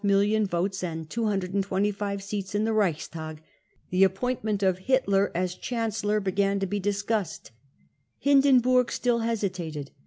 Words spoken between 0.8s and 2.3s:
and 225